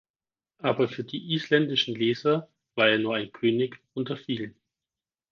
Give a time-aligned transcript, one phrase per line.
[0.57, 4.55] Aber für die isländischen Leser war er nur ein König unter vielen.